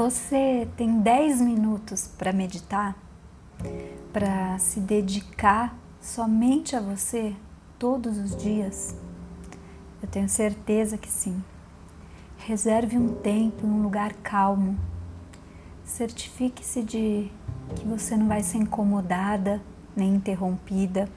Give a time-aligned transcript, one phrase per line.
[0.00, 2.96] Você tem 10 minutos para meditar,
[4.12, 7.34] para se dedicar somente a você
[7.80, 8.94] todos os dias?
[10.00, 11.42] Eu tenho certeza que sim.
[12.36, 14.78] Reserve um tempo em um lugar calmo.
[15.82, 17.32] Certifique-se de
[17.74, 19.60] que você não vai ser incomodada
[19.96, 21.08] nem interrompida.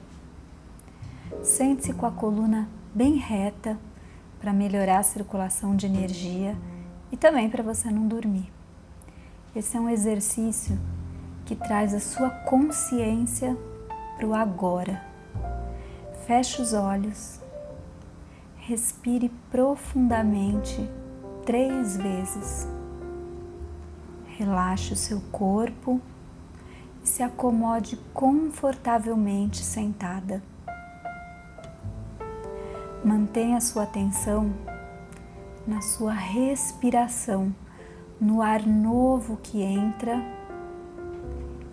[1.40, 3.78] Sente-se com a coluna bem reta
[4.40, 6.58] para melhorar a circulação de energia
[7.12, 8.50] e também para você não dormir.
[9.54, 10.80] Esse é um exercício
[11.44, 13.54] que traz a sua consciência
[14.16, 15.04] para o agora.
[16.26, 17.38] Feche os olhos,
[18.56, 20.88] respire profundamente
[21.44, 22.66] três vezes.
[24.38, 26.00] Relaxe o seu corpo
[27.04, 30.42] e se acomode confortavelmente sentada.
[33.04, 34.50] Mantenha sua atenção
[35.66, 37.54] na sua respiração
[38.22, 40.24] no ar novo que entra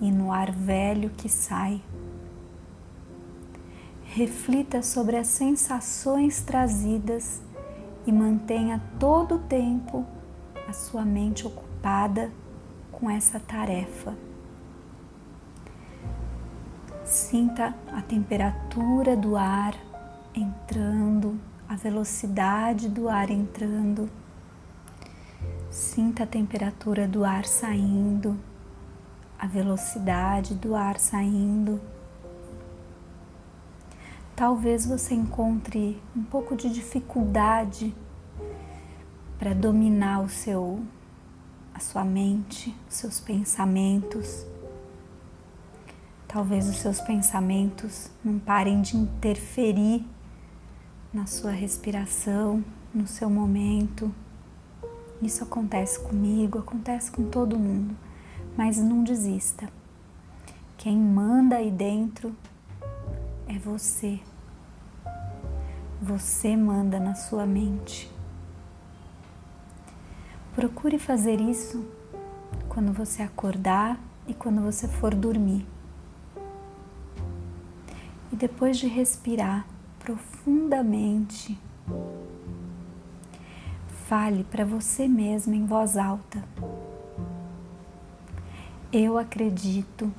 [0.02, 1.80] e no ar velho que sai.
[4.04, 7.40] Reflita sobre as sensações trazidas
[8.08, 10.04] e mantenha todo o tempo
[10.68, 12.32] a sua mente ocupada
[12.92, 14.18] com essa tarefa.
[17.06, 19.76] Sinta a temperatura do ar
[20.34, 24.10] entrando, a velocidade do ar entrando
[25.70, 28.36] Sinta a temperatura do ar saindo,
[29.38, 31.80] a velocidade do ar saindo.
[34.36, 37.94] Talvez você encontre um pouco de dificuldade
[39.38, 40.82] para dominar o seu
[41.72, 44.46] a sua mente, os seus pensamentos.
[46.28, 50.04] Talvez os seus pensamentos não parem de interferir
[51.14, 54.12] na sua respiração, no seu momento.
[55.22, 57.96] Isso acontece comigo, acontece com todo mundo,
[58.56, 59.70] mas não desista.
[60.78, 62.34] Quem manda aí dentro
[63.48, 64.20] é você.
[66.02, 68.10] Você manda na sua mente.
[70.56, 71.86] Procure fazer isso
[72.70, 75.66] quando você acordar e quando você for dormir.
[78.32, 79.66] E depois de respirar
[80.00, 81.60] profundamente,
[84.10, 86.44] fale para você mesmo em voz alta.
[88.92, 90.12] Eu acredito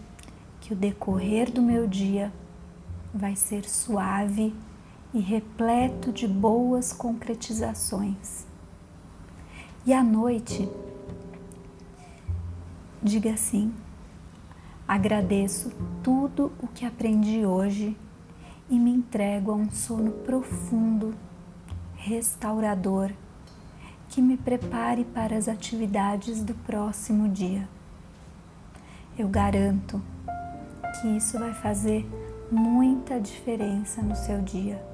[0.60, 2.32] que o decorrer do meu dia
[3.12, 4.54] vai ser suave
[5.12, 8.46] e repleto de boas concretizações.
[9.84, 10.70] E à noite,
[13.02, 13.74] diga assim:
[14.86, 17.96] agradeço tudo o que aprendi hoje
[18.68, 21.12] e me entrego a um sono profundo,
[21.96, 23.10] restaurador
[24.10, 27.68] que me prepare para as atividades do próximo dia.
[29.16, 30.02] Eu garanto
[31.00, 32.04] que isso vai fazer
[32.50, 34.84] muita diferença no seu dia.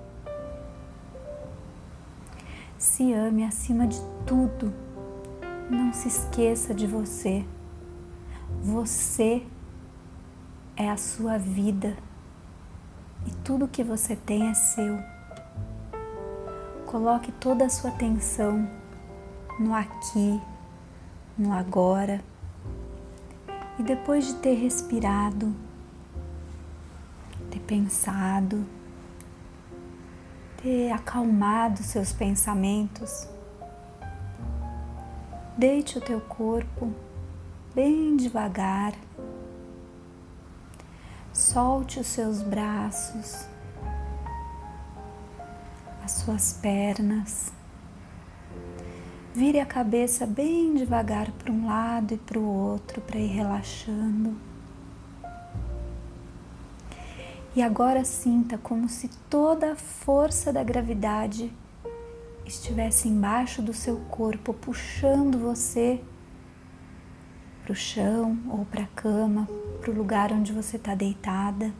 [2.76, 4.72] Se ame acima de tudo.
[5.70, 7.44] Não se esqueça de você.
[8.62, 9.42] Você
[10.76, 11.96] é a sua vida
[13.26, 14.98] e tudo que você tem é seu.
[16.84, 18.85] Coloque toda a sua atenção
[19.58, 20.40] no aqui,
[21.36, 22.22] no agora.
[23.78, 25.54] E depois de ter respirado,
[27.50, 28.64] ter pensado,
[30.62, 33.28] ter acalmado seus pensamentos,
[35.56, 36.92] deite o teu corpo
[37.74, 38.94] bem devagar,
[41.32, 43.46] solte os seus braços,
[46.02, 47.55] as suas pernas.
[49.36, 54.34] Vire a cabeça bem devagar para um lado e para o outro para ir relaxando.
[57.54, 61.52] E agora sinta como se toda a força da gravidade
[62.46, 66.00] estivesse embaixo do seu corpo, puxando você
[67.62, 69.46] para o chão ou para a cama,
[69.82, 71.74] para o lugar onde você está deitada.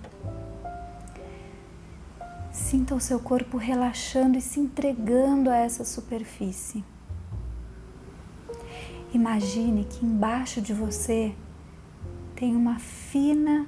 [2.52, 6.84] Sinta o seu corpo relaxando e se entregando a essa superfície.
[9.16, 11.34] Imagine que embaixo de você
[12.34, 13.66] tem uma fina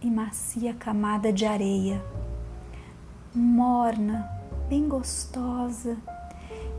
[0.00, 2.04] e macia camada de areia,
[3.32, 4.28] morna,
[4.68, 5.96] bem gostosa,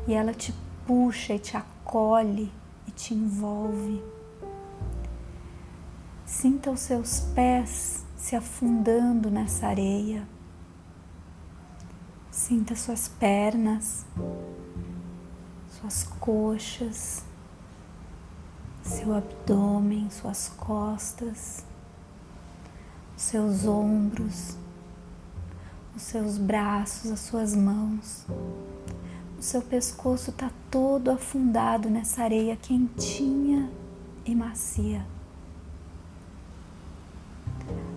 [0.05, 0.53] e ela te
[0.85, 2.51] puxa e te acolhe
[2.85, 4.03] e te envolve.
[6.25, 10.27] Sinta os seus pés se afundando nessa areia.
[12.29, 14.05] Sinta suas pernas,
[15.69, 17.28] suas coxas
[18.89, 21.63] seu abdômen, suas costas,
[23.15, 24.57] seus ombros,
[25.95, 28.25] os seus braços, as suas mãos.
[29.37, 33.69] O seu pescoço está todo afundado nessa areia quentinha
[34.25, 35.05] e macia.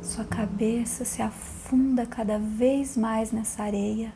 [0.03, 4.13] Sua cabeça se afunda cada vez mais nessa areia.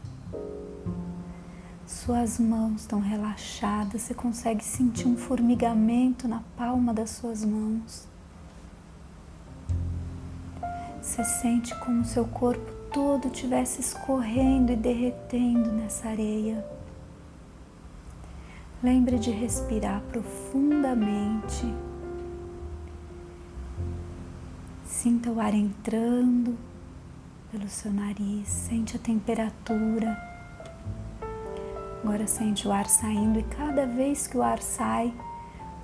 [1.87, 8.09] Suas mãos estão relaxadas, você consegue sentir um formigamento na palma das suas mãos.
[11.01, 16.67] Você sente como seu corpo todo estivesse escorrendo e derretendo nessa areia.
[18.83, 21.73] Lembre de respirar profundamente.
[24.85, 26.59] Sinta o ar entrando
[27.53, 30.36] pelo seu nariz, sente a temperatura.
[32.07, 35.13] Agora sente o ar saindo e cada vez que o ar sai,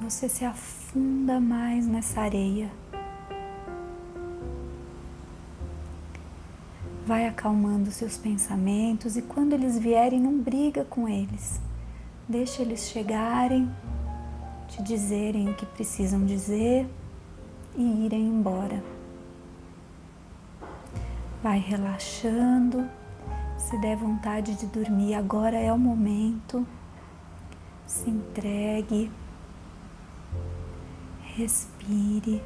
[0.00, 2.70] você se afunda mais nessa areia.
[7.04, 11.60] Vai acalmando seus pensamentos e quando eles vierem, não briga com eles.
[12.28, 13.68] Deixa eles chegarem,
[14.68, 16.88] te dizerem o que precisam dizer
[17.76, 18.80] e irem embora.
[21.42, 23.01] Vai relaxando.
[23.68, 26.66] Se der vontade de dormir, agora é o momento.
[27.86, 29.10] Se entregue.
[31.36, 32.42] Respire.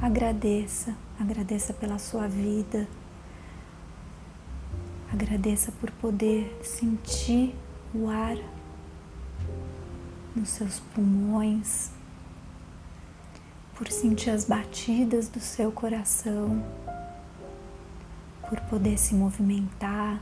[0.00, 2.86] Agradeça, agradeça pela sua vida.
[5.12, 7.54] Agradeça por poder sentir
[7.92, 8.36] o ar
[10.36, 11.90] nos seus pulmões,
[13.74, 16.62] por sentir as batidas do seu coração,
[18.50, 20.20] por poder se movimentar,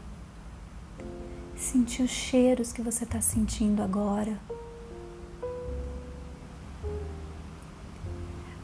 [1.56, 4.38] sentir os cheiros que você está sentindo agora.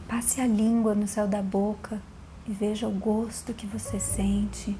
[0.07, 1.99] Passe a língua no céu da boca
[2.47, 4.77] e veja o gosto que você sente.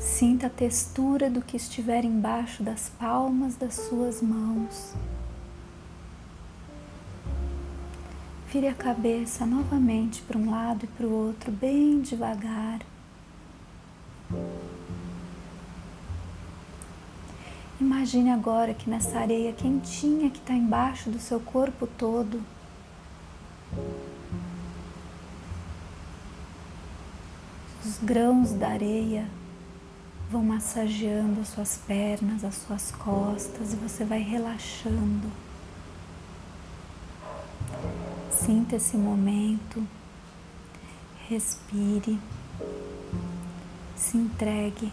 [0.00, 4.94] Sinta a textura do que estiver embaixo das palmas das suas mãos.
[8.54, 12.78] Vire a cabeça novamente para um lado e para o outro, bem devagar.
[17.80, 22.40] Imagine agora que nessa areia quentinha que está embaixo do seu corpo todo,
[27.84, 29.26] os grãos da areia
[30.30, 35.43] vão massageando as suas pernas, as suas costas e você vai relaxando.
[38.44, 39.86] Sinta esse momento,
[41.28, 42.18] respire,
[43.96, 44.92] se entregue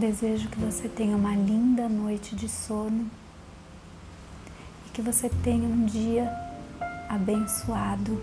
[0.00, 3.10] Desejo que você tenha uma linda noite de sono
[4.86, 6.30] e que você tenha um dia
[7.06, 8.18] abençoado,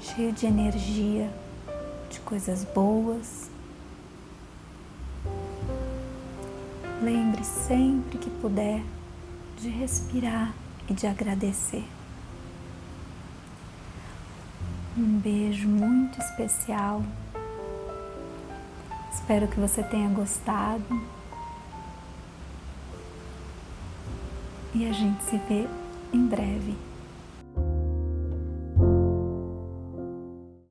[0.00, 1.32] cheio de energia,
[2.10, 3.48] de coisas boas.
[7.00, 8.82] Lembre sempre que puder
[9.56, 10.52] de respirar
[10.88, 11.99] e de agradecer.
[14.96, 17.02] Um beijo muito especial
[19.30, 21.00] Espero que você tenha gostado.
[24.74, 25.68] E a gente se vê
[26.12, 26.89] em breve.